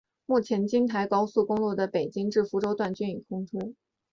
[0.25, 3.59] 目前京台高速公路的北京至福州段均已通车。